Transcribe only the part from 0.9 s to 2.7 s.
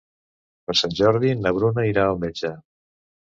Jordi na Bruna irà al metge.